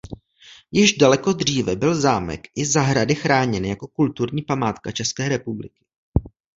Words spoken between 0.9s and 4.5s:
daleko dříve byl zámek i zahrady chráněny jako kulturní